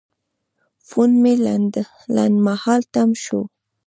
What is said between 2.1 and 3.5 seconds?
لنډمهاله تم شو.